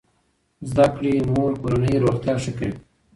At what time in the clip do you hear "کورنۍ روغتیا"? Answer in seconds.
1.61-2.33